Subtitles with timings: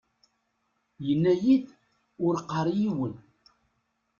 [1.05, 1.67] Yenna-iyi-d:
[2.25, 3.13] Ur qqar i yiwen.